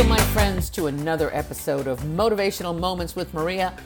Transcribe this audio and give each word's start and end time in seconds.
Welcome, 0.00 0.16
my 0.16 0.32
friends, 0.32 0.70
to 0.70 0.86
another 0.86 1.28
episode 1.34 1.86
of 1.86 2.00
Motivational 2.00 2.74
Moments 2.74 3.14
with 3.14 3.34
Maria. 3.34 3.76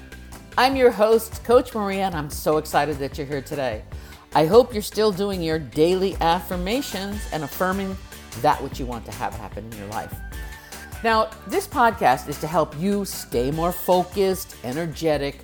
I'm 0.56 0.76
your 0.76 0.92
host, 0.92 1.42
Coach 1.42 1.74
Maria, 1.74 2.04
and 2.06 2.14
I'm 2.14 2.30
so 2.30 2.58
excited 2.58 2.98
that 2.98 3.18
you're 3.18 3.26
here 3.26 3.42
today. 3.42 3.82
I 4.32 4.46
hope 4.46 4.72
you're 4.72 4.80
still 4.80 5.10
doing 5.10 5.42
your 5.42 5.58
daily 5.58 6.16
affirmations 6.20 7.20
and 7.32 7.42
affirming 7.42 7.98
that 8.42 8.62
which 8.62 8.78
you 8.78 8.86
want 8.86 9.04
to 9.06 9.10
have 9.10 9.34
happen 9.34 9.64
in 9.64 9.76
your 9.76 9.88
life. 9.88 10.14
Now, 11.02 11.30
this 11.48 11.66
podcast 11.66 12.28
is 12.28 12.38
to 12.42 12.46
help 12.46 12.78
you 12.78 13.04
stay 13.04 13.50
more 13.50 13.72
focused, 13.72 14.54
energetic, 14.62 15.40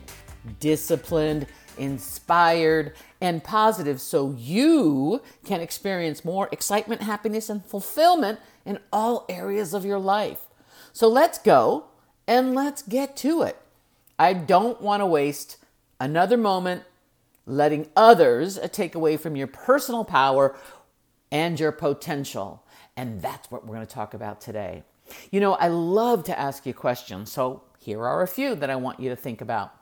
disciplined, 0.60 1.48
inspired, 1.78 2.94
and 3.20 3.42
positive 3.42 4.00
so 4.00 4.36
you 4.38 5.20
can 5.44 5.60
experience 5.60 6.24
more 6.24 6.48
excitement, 6.52 7.02
happiness, 7.02 7.50
and 7.50 7.64
fulfillment 7.64 8.38
in 8.64 8.78
all 8.92 9.26
areas 9.28 9.74
of 9.74 9.84
your 9.84 9.98
life. 9.98 10.46
So 10.92 11.08
let's 11.08 11.38
go 11.38 11.84
and 12.26 12.54
let's 12.54 12.82
get 12.82 13.16
to 13.18 13.42
it. 13.42 13.56
I 14.18 14.32
don't 14.32 14.80
want 14.80 15.00
to 15.00 15.06
waste 15.06 15.56
another 15.98 16.36
moment 16.36 16.84
letting 17.46 17.88
others 17.96 18.58
take 18.72 18.94
away 18.94 19.16
from 19.16 19.36
your 19.36 19.46
personal 19.46 20.04
power 20.04 20.56
and 21.32 21.58
your 21.58 21.72
potential. 21.72 22.64
And 22.96 23.20
that's 23.20 23.50
what 23.50 23.66
we're 23.66 23.74
going 23.74 23.86
to 23.86 23.94
talk 23.94 24.14
about 24.14 24.40
today. 24.40 24.84
You 25.30 25.40
know, 25.40 25.54
I 25.54 25.68
love 25.68 26.24
to 26.24 26.38
ask 26.38 26.66
you 26.66 26.74
questions, 26.74 27.32
so 27.32 27.62
here 27.78 28.04
are 28.04 28.22
a 28.22 28.28
few 28.28 28.54
that 28.54 28.70
I 28.70 28.76
want 28.76 29.00
you 29.00 29.08
to 29.08 29.16
think 29.16 29.40
about. 29.40 29.74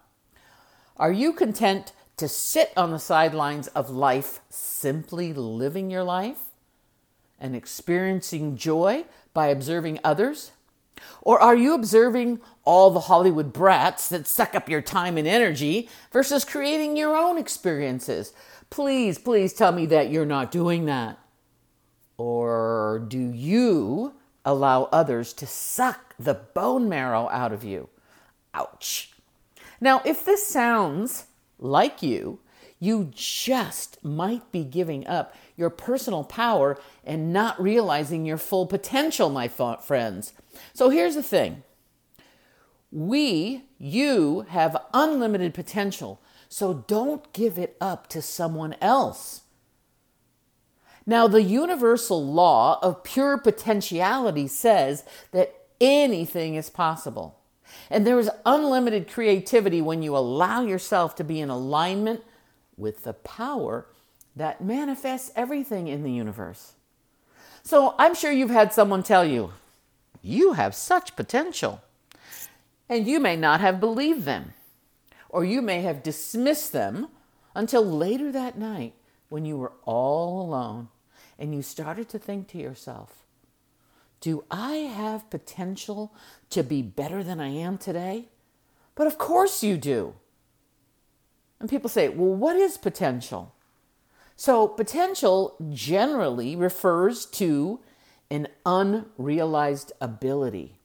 Are 0.96 1.12
you 1.12 1.32
content 1.32 1.92
to 2.16 2.28
sit 2.28 2.72
on 2.76 2.90
the 2.90 2.98
sidelines 2.98 3.68
of 3.68 3.90
life, 3.90 4.40
simply 4.48 5.32
living 5.32 5.90
your 5.90 6.04
life 6.04 6.40
and 7.38 7.54
experiencing 7.54 8.56
joy 8.56 9.04
by 9.34 9.48
observing 9.48 10.00
others? 10.02 10.52
Or 11.22 11.40
are 11.40 11.56
you 11.56 11.74
observing 11.74 12.40
all 12.64 12.90
the 12.90 13.00
Hollywood 13.00 13.52
brats 13.52 14.08
that 14.08 14.26
suck 14.26 14.54
up 14.54 14.68
your 14.68 14.82
time 14.82 15.18
and 15.18 15.26
energy 15.26 15.88
versus 16.12 16.44
creating 16.44 16.96
your 16.96 17.16
own 17.16 17.38
experiences? 17.38 18.32
Please, 18.70 19.18
please 19.18 19.52
tell 19.52 19.72
me 19.72 19.86
that 19.86 20.10
you're 20.10 20.26
not 20.26 20.50
doing 20.50 20.86
that. 20.86 21.18
Or 22.16 23.04
do 23.08 23.18
you 23.18 24.14
allow 24.44 24.84
others 24.84 25.32
to 25.34 25.46
suck 25.46 26.14
the 26.18 26.34
bone 26.34 26.88
marrow 26.88 27.28
out 27.30 27.52
of 27.52 27.64
you? 27.64 27.88
Ouch. 28.54 29.12
Now, 29.80 30.02
if 30.04 30.24
this 30.24 30.46
sounds 30.46 31.26
like 31.58 32.02
you, 32.02 32.40
you 32.80 33.10
just 33.14 34.02
might 34.04 34.50
be 34.52 34.64
giving 34.64 35.06
up 35.06 35.34
your 35.56 35.70
personal 35.70 36.24
power 36.24 36.78
and 37.04 37.32
not 37.32 37.60
realizing 37.60 38.24
your 38.24 38.38
full 38.38 38.66
potential, 38.66 39.30
my 39.30 39.48
friends. 39.48 40.32
So 40.74 40.90
here's 40.90 41.14
the 41.14 41.22
thing 41.22 41.64
we, 42.90 43.64
you, 43.78 44.46
have 44.48 44.76
unlimited 44.94 45.54
potential, 45.54 46.20
so 46.48 46.84
don't 46.86 47.32
give 47.32 47.58
it 47.58 47.76
up 47.80 48.06
to 48.08 48.22
someone 48.22 48.76
else. 48.80 49.42
Now, 51.04 51.26
the 51.26 51.42
universal 51.42 52.24
law 52.24 52.78
of 52.82 53.02
pure 53.02 53.38
potentiality 53.38 54.46
says 54.46 55.04
that 55.32 55.54
anything 55.80 56.54
is 56.54 56.68
possible. 56.70 57.38
And 57.90 58.06
there 58.06 58.18
is 58.18 58.30
unlimited 58.44 59.10
creativity 59.10 59.80
when 59.80 60.02
you 60.02 60.16
allow 60.16 60.62
yourself 60.62 61.14
to 61.16 61.24
be 61.24 61.40
in 61.40 61.50
alignment 61.50 62.22
with 62.78 63.02
the 63.02 63.12
power 63.12 63.86
that 64.36 64.62
manifests 64.62 65.30
everything 65.34 65.88
in 65.88 66.02
the 66.02 66.12
universe. 66.12 66.72
So 67.62 67.94
I'm 67.98 68.14
sure 68.14 68.32
you've 68.32 68.50
had 68.50 68.72
someone 68.72 69.02
tell 69.02 69.24
you, 69.24 69.52
you 70.22 70.52
have 70.54 70.74
such 70.74 71.16
potential. 71.16 71.82
And 72.88 73.06
you 73.06 73.20
may 73.20 73.36
not 73.36 73.60
have 73.60 73.80
believed 73.80 74.24
them, 74.24 74.54
or 75.28 75.44
you 75.44 75.60
may 75.60 75.82
have 75.82 76.02
dismissed 76.02 76.72
them 76.72 77.08
until 77.54 77.84
later 77.84 78.32
that 78.32 78.56
night 78.56 78.94
when 79.28 79.44
you 79.44 79.58
were 79.58 79.72
all 79.84 80.40
alone 80.40 80.88
and 81.38 81.54
you 81.54 81.60
started 81.60 82.08
to 82.08 82.18
think 82.18 82.48
to 82.48 82.58
yourself, 82.58 83.24
do 84.20 84.44
I 84.50 84.76
have 84.76 85.30
potential 85.30 86.12
to 86.50 86.62
be 86.62 86.82
better 86.82 87.22
than 87.22 87.40
I 87.40 87.48
am 87.48 87.76
today? 87.78 88.28
But 88.94 89.06
of 89.06 89.18
course 89.18 89.62
you 89.62 89.76
do. 89.76 90.14
And 91.60 91.68
people 91.68 91.90
say, 91.90 92.08
well, 92.08 92.34
what 92.34 92.56
is 92.56 92.78
potential? 92.78 93.54
So, 94.36 94.68
potential 94.68 95.56
generally 95.70 96.54
refers 96.54 97.26
to 97.26 97.80
an 98.30 98.46
unrealized 98.64 99.92
ability. 100.00 100.78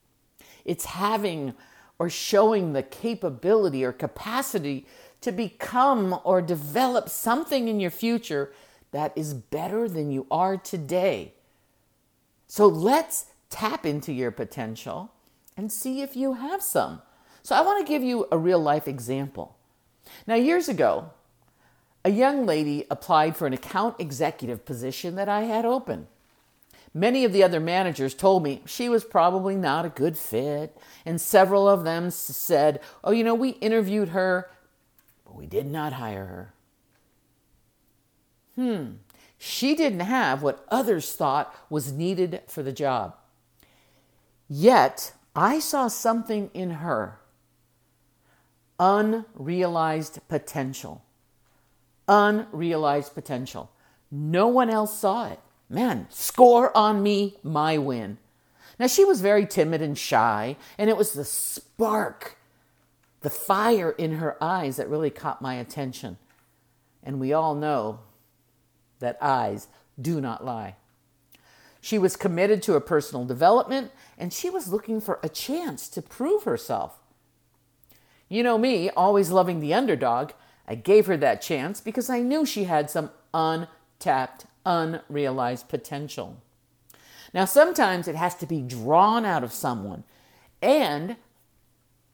It's 0.64 0.86
having 0.86 1.54
or 1.98 2.10
showing 2.10 2.72
the 2.72 2.82
capability 2.82 3.84
or 3.84 3.92
capacity 3.92 4.86
to 5.20 5.30
become 5.30 6.18
or 6.24 6.42
develop 6.42 7.08
something 7.08 7.68
in 7.68 7.78
your 7.78 7.90
future 7.90 8.52
that 8.90 9.12
is 9.16 9.34
better 9.34 9.88
than 9.88 10.10
you 10.10 10.26
are 10.30 10.56
today. 10.56 11.34
So 12.46 12.66
let's 12.66 13.26
tap 13.50 13.86
into 13.86 14.12
your 14.12 14.30
potential 14.30 15.12
and 15.56 15.70
see 15.70 16.02
if 16.02 16.16
you 16.16 16.34
have 16.34 16.62
some. 16.62 17.02
So 17.42 17.54
I 17.54 17.60
want 17.60 17.84
to 17.84 17.90
give 17.90 18.02
you 18.02 18.26
a 18.32 18.38
real 18.38 18.60
life 18.60 18.88
example. 18.88 19.56
Now, 20.26 20.34
years 20.34 20.68
ago, 20.68 21.10
a 22.04 22.10
young 22.10 22.44
lady 22.44 22.84
applied 22.90 23.36
for 23.36 23.46
an 23.46 23.52
account 23.52 23.96
executive 23.98 24.64
position 24.64 25.14
that 25.16 25.28
I 25.28 25.42
had 25.42 25.64
open. 25.64 26.06
Many 26.92 27.24
of 27.24 27.32
the 27.32 27.42
other 27.42 27.58
managers 27.58 28.14
told 28.14 28.42
me 28.44 28.62
she 28.66 28.88
was 28.88 29.04
probably 29.04 29.56
not 29.56 29.84
a 29.84 29.88
good 29.88 30.16
fit, 30.16 30.76
and 31.04 31.20
several 31.20 31.68
of 31.68 31.82
them 31.82 32.10
said, 32.10 32.80
Oh, 33.02 33.10
you 33.10 33.24
know, 33.24 33.34
we 33.34 33.50
interviewed 33.50 34.10
her, 34.10 34.50
but 35.24 35.34
we 35.34 35.46
did 35.46 35.66
not 35.66 35.94
hire 35.94 36.26
her. 36.26 36.54
Hmm, 38.54 38.92
she 39.38 39.74
didn't 39.74 40.00
have 40.00 40.42
what 40.42 40.64
others 40.68 41.12
thought 41.12 41.54
was 41.68 41.92
needed 41.92 42.42
for 42.46 42.62
the 42.62 42.72
job. 42.72 43.16
Yet, 44.48 45.14
I 45.34 45.58
saw 45.58 45.88
something 45.88 46.50
in 46.54 46.70
her 46.70 47.18
unrealized 48.78 50.20
potential. 50.28 51.02
Unrealized 52.08 53.14
potential. 53.14 53.70
No 54.10 54.48
one 54.48 54.70
else 54.70 54.98
saw 54.98 55.30
it. 55.30 55.40
Man, 55.68 56.06
score 56.10 56.76
on 56.76 57.02
me, 57.02 57.36
my 57.42 57.78
win. 57.78 58.18
Now, 58.78 58.86
she 58.86 59.04
was 59.04 59.20
very 59.20 59.46
timid 59.46 59.80
and 59.82 59.96
shy, 59.96 60.56
and 60.76 60.90
it 60.90 60.96
was 60.96 61.12
the 61.12 61.24
spark, 61.24 62.36
the 63.20 63.30
fire 63.30 63.92
in 63.92 64.16
her 64.16 64.36
eyes 64.42 64.76
that 64.76 64.88
really 64.88 65.10
caught 65.10 65.40
my 65.40 65.54
attention. 65.54 66.18
And 67.02 67.20
we 67.20 67.32
all 67.32 67.54
know 67.54 68.00
that 68.98 69.18
eyes 69.20 69.68
do 70.00 70.20
not 70.20 70.44
lie. 70.44 70.76
She 71.80 71.98
was 71.98 72.16
committed 72.16 72.62
to 72.62 72.72
her 72.72 72.80
personal 72.80 73.26
development 73.26 73.92
and 74.16 74.32
she 74.32 74.48
was 74.48 74.72
looking 74.72 75.02
for 75.02 75.20
a 75.22 75.28
chance 75.28 75.86
to 75.90 76.00
prove 76.00 76.44
herself. 76.44 76.98
You 78.28 78.42
know 78.42 78.58
me, 78.58 78.90
always 78.90 79.30
loving 79.30 79.60
the 79.60 79.74
underdog, 79.74 80.32
I 80.66 80.74
gave 80.74 81.06
her 81.06 81.16
that 81.18 81.42
chance 81.42 81.80
because 81.80 82.08
I 82.08 82.20
knew 82.20 82.46
she 82.46 82.64
had 82.64 82.90
some 82.90 83.10
untapped, 83.34 84.46
unrealized 84.64 85.68
potential. 85.68 86.40
Now, 87.34 87.44
sometimes 87.44 88.08
it 88.08 88.14
has 88.14 88.34
to 88.36 88.46
be 88.46 88.62
drawn 88.62 89.24
out 89.24 89.44
of 89.44 89.52
someone, 89.52 90.04
and 90.62 91.16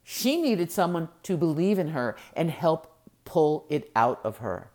she 0.03 0.41
needed 0.41 0.72
someone 0.72 1.09
to 1.25 1.37
believe 1.37 1.78
in 1.78 1.88
her 1.88 2.16
and 2.34 2.50
help 2.50 2.92
pull 3.25 3.66
it 3.69 3.91
out 3.94 4.21
of 4.25 4.38
her. 4.38 4.71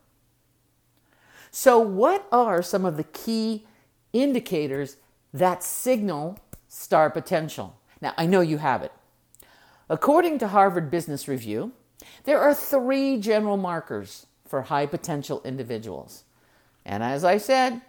So, 1.52 1.80
what 1.80 2.28
are 2.32 2.62
some 2.62 2.86
of 2.86 2.96
the 2.96 3.04
key 3.04 3.66
indicators 4.14 4.98
that 5.34 5.64
signal 5.64 6.40
star 6.68 7.10
potential? 7.10 7.78
Now, 8.02 8.14
I 8.18 8.26
know 8.26 8.42
you 8.42 8.60
have 8.60 8.84
it. 8.84 8.92
According 9.90 10.40
to 10.40 10.48
Harvard 10.48 10.90
Business 10.90 11.28
Review, 11.28 11.72
there 12.24 12.40
are 12.40 12.54
three 12.54 13.20
general 13.20 13.58
markers 13.58 14.26
for 14.48 14.64
high 14.64 14.86
potential 14.86 15.42
individuals. 15.46 16.24
And 16.86 17.04
as 17.04 17.24
I 17.24 17.38
said, 17.38 17.82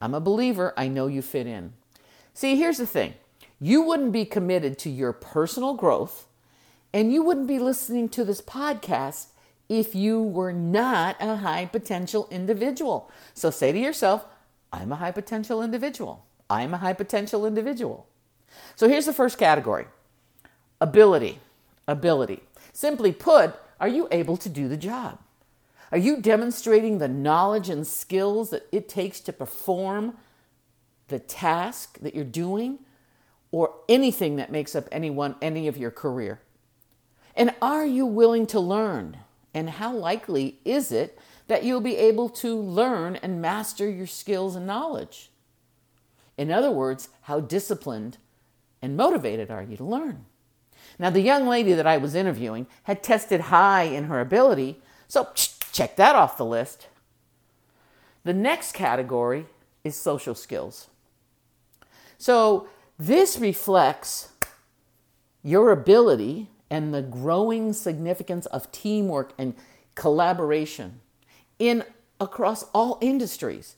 I'm 0.00 0.14
a 0.14 0.20
believer, 0.20 0.74
I 0.76 0.88
know 0.88 1.06
you 1.06 1.22
fit 1.22 1.46
in. 1.46 1.74
See, 2.34 2.56
here's 2.56 2.78
the 2.78 2.86
thing 2.86 3.14
you 3.60 3.82
wouldn't 3.82 4.12
be 4.12 4.24
committed 4.24 4.78
to 4.80 4.90
your 4.90 5.12
personal 5.12 5.74
growth, 5.74 6.26
and 6.92 7.12
you 7.12 7.22
wouldn't 7.22 7.46
be 7.46 7.60
listening 7.60 8.08
to 8.10 8.24
this 8.24 8.40
podcast 8.40 9.28
if 9.68 9.94
you 9.94 10.20
were 10.20 10.52
not 10.52 11.16
a 11.20 11.36
high 11.36 11.66
potential 11.66 12.26
individual. 12.30 13.10
So 13.32 13.50
say 13.50 13.70
to 13.70 13.78
yourself, 13.78 14.26
I'm 14.72 14.90
a 14.90 14.96
high 14.96 15.12
potential 15.12 15.62
individual. 15.62 16.26
I'm 16.50 16.74
a 16.74 16.78
high 16.78 16.92
potential 16.92 17.46
individual. 17.46 18.08
So 18.74 18.88
here's 18.88 19.06
the 19.06 19.12
first 19.12 19.38
category 19.38 19.86
ability. 20.82 21.38
Ability. 21.88 22.42
Simply 22.72 23.12
put, 23.12 23.54
are 23.80 23.88
you 23.88 24.08
able 24.10 24.36
to 24.36 24.48
do 24.48 24.68
the 24.68 24.76
job? 24.76 25.18
Are 25.90 25.98
you 25.98 26.20
demonstrating 26.20 26.98
the 26.98 27.08
knowledge 27.08 27.68
and 27.68 27.86
skills 27.86 28.50
that 28.50 28.66
it 28.72 28.88
takes 28.88 29.20
to 29.20 29.32
perform 29.32 30.16
the 31.08 31.18
task 31.18 31.98
that 32.00 32.14
you're 32.14 32.24
doing? 32.24 32.78
or 33.52 33.74
anything 33.88 34.36
that 34.36 34.50
makes 34.50 34.74
up 34.74 34.88
any 34.90 35.10
one 35.10 35.36
any 35.40 35.68
of 35.68 35.76
your 35.76 35.90
career? 35.90 36.40
And 37.36 37.54
are 37.62 37.86
you 37.86 38.06
willing 38.06 38.46
to 38.48 38.58
learn? 38.58 39.18
And 39.54 39.70
how 39.70 39.94
likely 39.94 40.58
is 40.64 40.90
it 40.90 41.18
that 41.46 41.62
you'll 41.62 41.82
be 41.82 41.96
able 41.96 42.30
to 42.30 42.58
learn 42.58 43.16
and 43.16 43.40
master 43.40 43.88
your 43.88 44.06
skills 44.06 44.56
and 44.56 44.66
knowledge? 44.66 45.30
In 46.38 46.50
other 46.50 46.70
words, 46.70 47.10
how 47.22 47.40
disciplined 47.40 48.16
and 48.80 48.96
motivated 48.96 49.50
are 49.50 49.62
you 49.62 49.76
to 49.76 49.84
learn? 49.84 50.24
Now, 50.98 51.10
the 51.10 51.20
young 51.20 51.46
lady 51.46 51.72
that 51.72 51.86
I 51.86 51.96
was 51.96 52.14
interviewing 52.14 52.66
had 52.84 53.02
tested 53.02 53.42
high 53.42 53.84
in 53.84 54.04
her 54.04 54.20
ability, 54.20 54.80
so 55.08 55.28
check 55.72 55.96
that 55.96 56.14
off 56.14 56.36
the 56.36 56.44
list. 56.44 56.88
The 58.24 58.34
next 58.34 58.72
category 58.72 59.46
is 59.84 59.96
social 59.96 60.34
skills. 60.34 60.88
So, 62.18 62.68
this 62.98 63.38
reflects 63.38 64.28
your 65.42 65.72
ability 65.72 66.48
and 66.70 66.94
the 66.94 67.02
growing 67.02 67.72
significance 67.72 68.46
of 68.46 68.70
teamwork 68.70 69.32
and 69.36 69.54
collaboration 69.94 71.00
in 71.58 71.84
across 72.20 72.64
all 72.72 72.98
industries. 73.00 73.76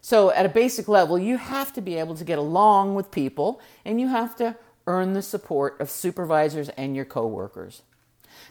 So 0.00 0.30
at 0.30 0.46
a 0.46 0.48
basic 0.48 0.86
level, 0.86 1.18
you 1.18 1.36
have 1.36 1.72
to 1.72 1.80
be 1.80 1.96
able 1.96 2.14
to 2.14 2.22
get 2.22 2.38
along 2.38 2.94
with 2.94 3.10
people 3.10 3.60
and 3.84 4.00
you 4.00 4.06
have 4.06 4.36
to 4.36 4.54
earn 4.86 5.12
the 5.12 5.22
support 5.22 5.80
of 5.80 5.90
supervisors 5.90 6.68
and 6.70 6.94
your 6.94 7.04
coworkers. 7.04 7.82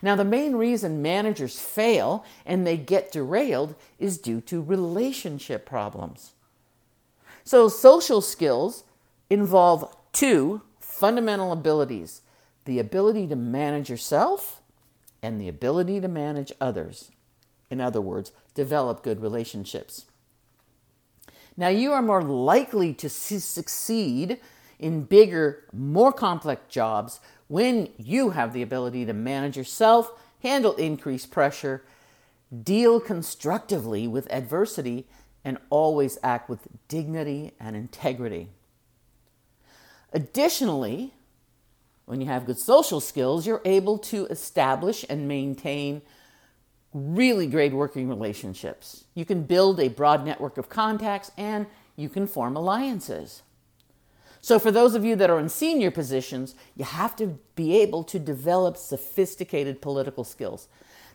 Now, 0.02 0.16
the 0.16 0.26
main 0.26 0.56
reason 0.56 1.02
managers 1.02 1.60
fail 1.60 2.26
and 2.46 2.66
they 2.66 2.78
get 2.78 3.12
derailed 3.12 3.76
is 4.00 4.18
due 4.18 4.42
to 4.42 4.62
relationship 4.62 5.66
problems. 5.66 6.34
So, 7.44 7.70
social 7.70 8.22
skills 8.22 8.84
involve 9.30 9.96
two 10.12 10.62
fundamental 10.80 11.52
abilities 11.52 12.22
the 12.66 12.80
ability 12.80 13.28
to 13.28 13.36
manage 13.36 13.92
yourself 13.92 14.60
and 15.22 15.40
the 15.40 15.48
ability 15.48 16.02
to 16.02 16.08
manage 16.08 16.52
others. 16.60 17.12
In 17.70 17.80
other 17.80 18.02
words, 18.02 18.32
develop 18.56 19.04
good 19.04 19.22
relationships. 19.22 20.06
Now, 21.56 21.68
you 21.68 21.92
are 21.94 22.02
more 22.02 22.24
likely 22.24 22.94
to 22.96 23.10
succeed 23.10 24.40
in 24.80 25.04
bigger, 25.04 25.64
more 25.74 26.12
complex 26.12 26.62
jobs 26.70 27.20
when 27.48 27.90
you 27.98 28.32
have 28.32 28.54
the 28.54 28.62
ability 28.62 29.06
to 29.06 29.14
manage 29.14 29.58
yourself, 29.58 30.12
handle 30.42 30.74
increased 30.76 31.32
pressure, 31.32 31.84
deal 32.64 33.00
constructively 33.00 34.08
with 34.08 34.32
adversity, 34.32 35.08
and 35.44 35.58
always 35.70 36.18
act 36.24 36.50
with 36.50 36.68
dignity 36.88 37.54
and 37.60 37.76
integrity. 37.76 38.50
Additionally, 40.12 41.14
when 42.06 42.22
you 42.22 42.28
have 42.28 42.46
good 42.46 42.58
social 42.58 43.00
skills, 43.00 43.46
you're 43.46 43.62
able 43.66 43.98
to 43.98 44.26
establish 44.28 45.06
and 45.10 45.28
maintain 45.28 46.02
really 46.94 47.46
great 47.46 47.74
working 47.74 48.08
relationships. 48.08 49.04
You 49.14 49.26
can 49.26 49.44
build 49.44 49.80
a 49.80 49.90
broad 49.90 50.26
network 50.26 50.58
of 50.58 50.70
contacts 50.70 51.32
and 51.38 51.68
you 51.96 52.10
can 52.10 52.26
form 52.26 52.56
alliances. 52.56 53.44
So, 54.46 54.60
for 54.60 54.70
those 54.70 54.94
of 54.94 55.04
you 55.04 55.16
that 55.16 55.32
are 55.32 55.40
in 55.40 55.50
senior 55.50 55.90
positions, 55.90 56.54
you 56.76 56.86
have 56.86 57.16
to 57.16 57.40
be 57.56 57.82
able 57.82 58.04
to 58.04 58.20
develop 58.20 58.78
sophisticated 58.78 59.82
political 59.82 60.24
skills. 60.24 60.68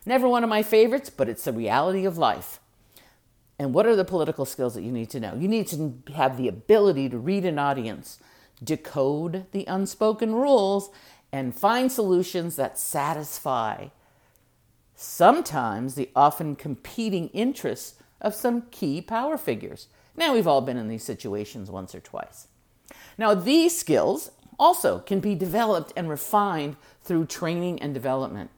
Never 0.05 0.29
one 0.29 0.43
of 0.43 0.50
my 0.50 0.65
favorites, 0.65 1.11
but 1.11 1.29
it's 1.29 1.44
the 1.44 1.53
reality 1.53 2.05
of 2.05 2.19
life. 2.19 2.59
And 3.56 3.73
what 3.73 3.87
are 3.87 3.94
the 3.94 4.05
political 4.05 4.44
skills 4.44 4.75
that 4.75 4.82
you 4.82 4.91
need 4.91 5.11
to 5.11 5.21
know? 5.21 5.37
You 5.37 5.47
need 5.47 5.69
to 5.69 5.94
have 6.17 6.38
the 6.38 6.49
ability 6.49 7.09
to 7.11 7.19
read 7.19 7.44
an 7.44 7.56
audience, 7.56 8.19
decode 8.65 9.47
the 9.53 9.65
unspoken 9.67 10.35
rules, 10.35 10.91
and 11.31 11.55
find 11.55 11.93
solutions 11.93 12.56
that 12.56 12.81
satisfy 12.81 13.91
sometimes 14.97 15.94
the 15.94 16.11
often 16.17 16.56
competing 16.56 17.29
interests 17.29 17.94
of 18.21 18.35
some 18.35 18.62
key 18.73 19.00
power 19.00 19.38
figures. 19.38 19.87
Now, 20.17 20.35
we've 20.35 20.49
all 20.49 20.62
been 20.62 20.77
in 20.77 20.88
these 20.88 21.05
situations 21.05 21.71
once 21.71 21.94
or 21.94 22.00
twice. 22.00 22.49
Now, 23.18 23.34
these 23.34 23.76
skills 23.78 24.30
also 24.58 25.00
can 25.00 25.20
be 25.20 25.34
developed 25.34 25.92
and 25.96 26.08
refined 26.08 26.76
through 27.02 27.26
training 27.26 27.80
and 27.80 27.94
development. 27.94 28.50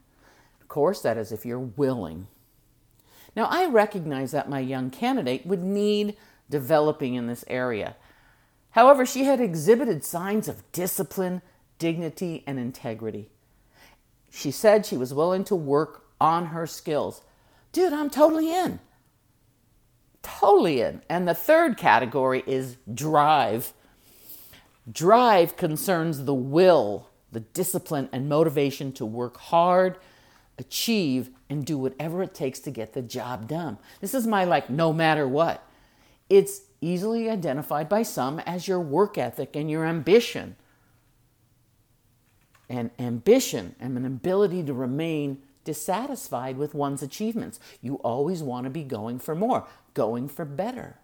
Of 0.61 0.69
course, 0.69 1.01
that 1.03 1.17
is 1.17 1.33
if 1.33 1.47
you're 1.47 1.59
willing. 1.59 2.27
Now, 3.35 3.47
I 3.47 3.67
recognize 3.67 4.33
that 4.33 4.51
my 4.51 4.61
young 4.61 4.91
candidate 4.91 5.47
would 5.47 5.63
need 5.63 6.17
developing 6.51 7.15
in 7.15 7.27
this 7.27 7.45
area. 7.49 7.97
However, 8.71 9.07
she 9.07 9.25
had 9.25 9.41
exhibited 9.41 10.05
signs 10.05 10.49
of 10.49 10.71
discipline, 10.73 11.43
dignity, 11.79 12.43
and 12.47 12.59
integrity. 12.59 13.31
She 14.31 14.51
said 14.51 14.87
she 14.87 14.97
was 14.97 15.13
willing 15.13 15.45
to 15.45 15.55
work 15.55 16.05
on 16.21 16.47
her 16.47 16.67
skills. 16.67 17.23
Dude, 17.73 17.93
I'm 17.93 18.11
totally 18.11 18.55
in. 18.55 18.81
Totally 20.23 20.81
in. 20.81 21.03
And 21.09 21.27
the 21.27 21.35
third 21.35 21.77
category 21.77 22.43
is 22.47 22.77
drive. 22.93 23.73
Drive 24.91 25.57
concerns 25.57 26.25
the 26.25 26.35
will, 26.35 27.09
the 27.31 27.41
discipline, 27.41 28.09
and 28.13 28.29
motivation 28.29 28.93
to 28.93 29.07
work 29.07 29.37
hard, 29.37 29.99
achieve, 30.59 31.31
and 31.49 31.65
do 31.65 31.79
whatever 31.79 32.23
it 32.23 32.35
takes 32.35 32.59
to 32.61 32.71
get 32.71 32.93
the 32.93 33.03
job 33.03 33.47
done. 33.47 33.79
This 34.01 34.15
is 34.15 34.27
my 34.27 34.45
like, 34.45 34.71
no 34.71 34.93
matter 34.93 35.29
what. 35.29 35.67
It's 36.29 36.63
easily 36.81 37.31
identified 37.31 37.89
by 37.89 38.03
some 38.03 38.41
as 38.41 38.67
your 38.67 38.81
work 38.81 39.17
ethic 39.17 39.55
and 39.55 39.71
your 39.71 39.87
ambition. 39.87 40.57
And 42.69 42.91
ambition 42.99 43.77
and 43.79 43.97
an 43.97 44.07
ability 44.07 44.63
to 44.65 44.75
remain 44.75 45.43
dissatisfied 45.65 46.57
with 46.57 46.75
one's 46.75 47.03
achievements. 47.03 47.61
You 47.81 47.97
always 47.97 48.43
want 48.43 48.65
to 48.65 48.71
be 48.71 48.83
going 48.83 49.19
for 49.19 49.35
more, 49.35 49.67
going 49.95 50.29
for 50.29 50.45
better. 50.45 50.97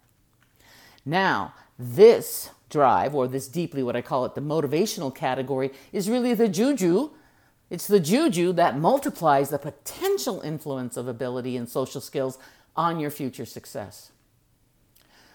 Now, 1.05 1.53
this 1.77 2.49
drive, 2.69 3.15
or 3.15 3.27
this 3.27 3.47
deeply 3.47 3.83
what 3.83 3.95
I 3.95 4.01
call 4.01 4.25
it 4.25 4.35
the 4.35 4.41
motivational 4.41 5.13
category, 5.13 5.71
is 5.91 6.09
really 6.09 6.33
the 6.33 6.47
juju. 6.47 7.09
It's 7.69 7.87
the 7.87 7.99
juju 7.99 8.53
that 8.53 8.77
multiplies 8.77 9.49
the 9.49 9.59
potential 9.59 10.41
influence 10.41 10.97
of 10.97 11.07
ability 11.07 11.57
and 11.57 11.67
social 11.67 12.01
skills 12.01 12.37
on 12.75 12.99
your 12.99 13.11
future 13.11 13.45
success. 13.45 14.11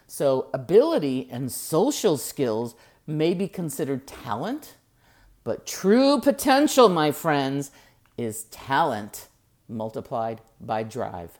So, 0.06 0.48
ability 0.52 1.28
and 1.30 1.50
social 1.50 2.16
skills 2.16 2.74
may 3.06 3.34
be 3.34 3.48
considered 3.48 4.06
talent, 4.06 4.76
but 5.44 5.66
true 5.66 6.20
potential, 6.20 6.88
my 6.88 7.10
friends, 7.10 7.70
is 8.16 8.44
talent 8.44 9.28
multiplied 9.68 10.40
by 10.60 10.82
drive. 10.82 11.38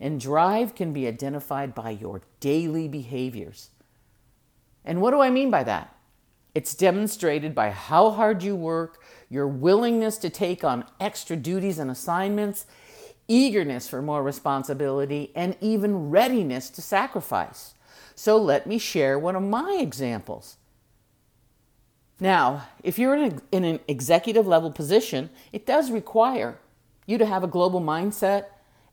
And 0.00 0.20
drive 0.20 0.74
can 0.74 0.92
be 0.92 1.06
identified 1.06 1.74
by 1.74 1.90
your 1.90 2.22
daily 2.40 2.88
behaviors. 2.88 3.70
And 4.84 5.00
what 5.00 5.12
do 5.12 5.20
I 5.20 5.30
mean 5.30 5.50
by 5.50 5.64
that? 5.64 5.94
It's 6.54 6.74
demonstrated 6.74 7.54
by 7.54 7.70
how 7.70 8.10
hard 8.10 8.42
you 8.42 8.54
work, 8.54 9.02
your 9.28 9.48
willingness 9.48 10.18
to 10.18 10.30
take 10.30 10.62
on 10.62 10.84
extra 11.00 11.36
duties 11.36 11.78
and 11.78 11.90
assignments, 11.90 12.66
eagerness 13.26 13.88
for 13.88 14.00
more 14.00 14.22
responsibility, 14.22 15.32
and 15.34 15.56
even 15.60 16.10
readiness 16.10 16.70
to 16.70 16.82
sacrifice. 16.82 17.74
So 18.14 18.36
let 18.36 18.66
me 18.66 18.78
share 18.78 19.18
one 19.18 19.34
of 19.34 19.42
my 19.42 19.78
examples. 19.80 20.56
Now, 22.20 22.68
if 22.82 22.98
you're 22.98 23.16
in, 23.16 23.32
a, 23.32 23.56
in 23.56 23.64
an 23.64 23.80
executive 23.88 24.46
level 24.46 24.70
position, 24.70 25.30
it 25.52 25.66
does 25.66 25.90
require 25.90 26.58
you 27.06 27.18
to 27.18 27.26
have 27.26 27.42
a 27.42 27.48
global 27.48 27.80
mindset 27.80 28.46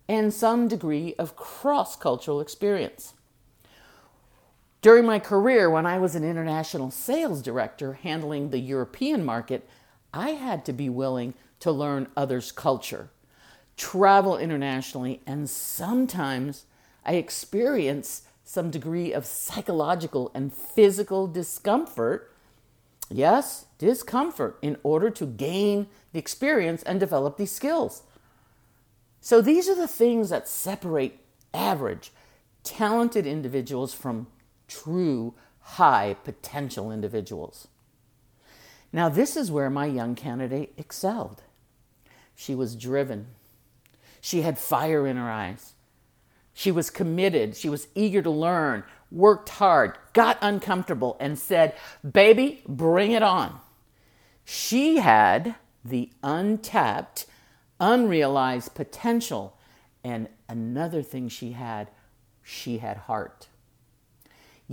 and 0.08 0.34
some 0.34 0.68
degree 0.68 1.14
of 1.20 1.36
cross 1.36 1.96
cultural 1.96 2.42
experience. 2.42 3.14
During 4.82 5.06
my 5.06 5.20
career, 5.20 5.70
when 5.70 5.86
I 5.86 6.00
was 6.00 6.16
an 6.16 6.24
international 6.24 6.90
sales 6.90 7.44
director 7.44 7.94
handling 7.94 8.50
the 8.50 8.58
European 8.58 9.24
market, 9.24 9.70
I 10.12 10.32
had 10.32 10.66
to 10.66 10.74
be 10.74 10.90
willing 10.90 11.36
to 11.60 11.72
learn 11.72 12.08
others' 12.18 12.52
culture, 12.52 13.12
travel 13.78 14.40
internationally, 14.40 15.22
and 15.28 15.48
sometimes 15.48 16.66
I 17.06 17.14
experienced 17.14 18.26
some 18.44 18.72
degree 18.72 19.14
of 19.14 19.28
psychological 19.28 20.32
and 20.34 20.52
physical 20.52 21.28
discomfort. 21.28 22.34
Yes, 23.08 23.68
discomfort 23.78 24.58
in 24.64 24.78
order 24.82 25.12
to 25.12 25.28
gain 25.28 25.88
the 26.12 26.20
experience 26.20 26.82
and 26.84 27.00
develop 27.00 27.38
these 27.38 27.52
skills. 27.52 28.02
So 29.20 29.42
these 29.42 29.70
are 29.70 29.76
the 29.76 29.88
things 29.88 30.32
that 30.32 30.48
separate 30.48 31.20
average, 31.54 32.12
talented 32.64 33.28
individuals 33.28 33.94
from 33.94 34.26
true 34.72 35.34
high 35.60 36.16
potential 36.24 36.92
individuals. 36.92 37.68
Now, 38.94 39.10
this 39.10 39.36
is 39.38 39.52
where 39.52 39.70
my 39.70 39.86
young 39.86 40.16
candidate 40.16 40.74
excelled. 40.78 41.44
She 42.36 42.56
was 42.56 42.76
driven, 42.76 43.28
she 44.20 44.42
had 44.42 44.58
fire 44.58 45.06
in 45.06 45.18
her 45.18 45.30
eyes, 45.30 45.74
she 46.54 46.72
was 46.72 46.90
committed, 46.90 47.56
she 47.56 47.70
was 47.70 47.88
eager 47.94 48.22
to 48.22 48.30
learn, 48.30 48.84
worked 49.12 49.50
hard, 49.50 49.98
got 50.14 50.38
uncomfortable, 50.42 51.18
and 51.20 51.38
said, 51.38 51.76
Baby, 52.10 52.62
bring 52.68 53.12
it 53.12 53.24
on. 53.24 53.60
She 54.44 54.98
had 54.98 55.56
the 55.86 56.10
untapped, 56.24 57.26
unrealized 57.80 58.74
potential. 58.74 59.58
And 60.04 60.28
another 60.50 61.04
thing 61.04 61.30
she 61.30 61.52
had, 61.52 61.90
she 62.44 62.80
had 62.80 62.98
heart. 62.98 63.48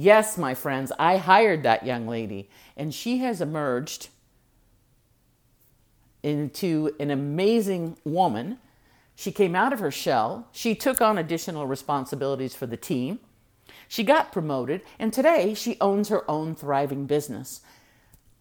Yes, 0.01 0.39
my 0.39 0.55
friends, 0.55 0.93
I 0.97 1.17
hired 1.17 1.65
that 1.65 1.85
young 1.85 2.07
lady, 2.07 2.49
and 2.77 2.95
she 2.95 3.19
has 3.19 3.41
emerged 3.41 4.11
into 6.23 6.95
an 7.01 7.11
amazing 7.11 7.97
woman. 8.05 8.59
She 9.17 9.33
came 9.33 9.57
out 9.57 9.73
of 9.73 9.81
her 9.81 9.91
shell. 9.91 10.47
She 10.53 10.77
took 10.77 11.01
on 11.01 11.19
additional 11.19 11.67
responsibilities 11.67 12.55
for 12.55 12.65
the 12.65 12.77
team. 12.77 13.19
She 13.89 14.05
got 14.05 14.31
promoted, 14.31 14.83
and 15.01 15.13
today 15.13 15.53
she 15.53 15.77
owns 15.81 16.11
her 16.11 16.31
own 16.31 16.55
thriving 16.55 17.07
business. 17.07 17.61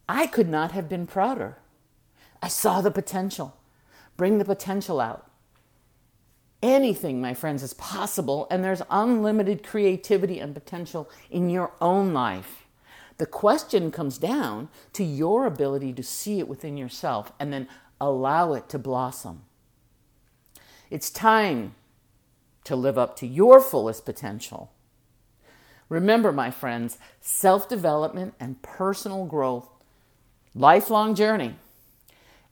I 0.08 0.28
could 0.28 0.48
not 0.48 0.70
have 0.70 0.88
been 0.88 1.08
prouder. 1.08 1.58
I 2.40 2.46
saw 2.46 2.80
the 2.80 2.92
potential. 2.92 3.56
Bring 4.16 4.38
the 4.38 4.44
potential 4.44 5.00
out. 5.00 5.27
Anything, 6.62 7.20
my 7.20 7.34
friends, 7.34 7.62
is 7.62 7.74
possible, 7.74 8.46
and 8.50 8.64
there's 8.64 8.82
unlimited 8.90 9.62
creativity 9.62 10.40
and 10.40 10.54
potential 10.54 11.08
in 11.30 11.50
your 11.50 11.72
own 11.80 12.12
life. 12.12 12.66
The 13.18 13.26
question 13.26 13.90
comes 13.90 14.18
down 14.18 14.68
to 14.92 15.04
your 15.04 15.46
ability 15.46 15.92
to 15.92 16.02
see 16.02 16.38
it 16.40 16.48
within 16.48 16.76
yourself 16.76 17.32
and 17.38 17.52
then 17.52 17.68
allow 18.00 18.54
it 18.54 18.68
to 18.70 18.78
blossom. 18.78 19.42
It's 20.90 21.10
time 21.10 21.74
to 22.64 22.76
live 22.76 22.98
up 22.98 23.16
to 23.16 23.26
your 23.26 23.60
fullest 23.60 24.04
potential. 24.04 24.72
Remember, 25.88 26.32
my 26.32 26.50
friends, 26.50 26.98
self 27.20 27.68
development 27.68 28.34
and 28.38 28.62
personal 28.62 29.26
growth, 29.26 29.68
lifelong 30.54 31.14
journey. 31.14 31.56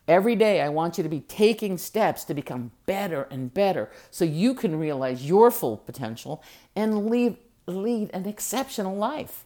Every 0.09 0.37
day, 0.37 0.61
I 0.61 0.69
want 0.69 0.99
you 0.99 1.03
to 1.03 1.09
be 1.09 1.21
taking 1.21 1.79
steps 1.79 2.23
to 2.25 2.35
become 2.35 2.71
better 2.87 3.27
and 3.31 3.53
better 3.53 3.91
so 4.11 4.25
you 4.25 4.55
can 4.55 4.79
realize 4.79 5.29
your 5.29 5.51
full 5.51 5.79
potential 5.79 6.43
and 6.77 7.11
lead, 7.11 7.37
lead 7.67 8.11
an 8.13 8.27
exceptional 8.27 8.95
life. 8.95 9.45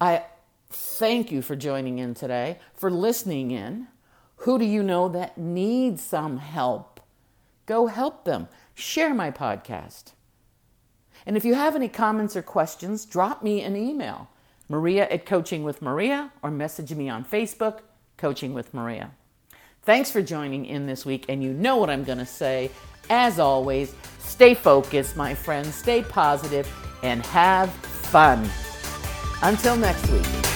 I 0.00 0.24
thank 0.70 1.30
you 1.30 1.40
for 1.40 1.54
joining 1.54 2.00
in 2.00 2.14
today, 2.14 2.58
for 2.74 2.90
listening 2.90 3.52
in. 3.52 3.86
Who 4.38 4.58
do 4.58 4.64
you 4.64 4.82
know 4.82 5.08
that 5.08 5.38
needs 5.38 6.02
some 6.02 6.38
help? 6.38 7.00
Go 7.66 7.86
help 7.86 8.24
them. 8.24 8.48
Share 8.74 9.14
my 9.14 9.30
podcast. 9.30 10.14
And 11.24 11.36
if 11.36 11.44
you 11.44 11.54
have 11.54 11.76
any 11.76 11.86
comments 11.86 12.34
or 12.34 12.42
questions, 12.42 13.04
drop 13.04 13.44
me 13.44 13.62
an 13.62 13.76
email, 13.76 14.28
maria 14.68 15.08
at 15.08 15.26
Coaching 15.26 15.62
with 15.62 15.80
Maria, 15.80 16.32
or 16.42 16.50
message 16.50 16.92
me 16.92 17.08
on 17.08 17.24
Facebook 17.24 17.82
Coaching 18.22 18.54
with 18.54 18.72
Maria. 18.72 19.10
Thanks 19.82 20.12
for 20.12 20.22
joining 20.22 20.64
in 20.66 20.86
this 20.86 21.04
week, 21.04 21.24
and 21.28 21.42
you 21.42 21.52
know 21.52 21.76
what 21.76 21.90
I'm 21.90 22.04
going 22.04 22.18
to 22.18 22.24
say. 22.24 22.70
As 23.10 23.40
always, 23.40 23.96
stay 24.20 24.54
focused, 24.54 25.16
my 25.16 25.34
friends, 25.34 25.74
stay 25.74 26.04
positive, 26.04 26.72
and 27.02 27.26
have 27.26 27.68
fun. 27.72 28.48
Until 29.42 29.76
next 29.76 30.08
week. 30.08 30.51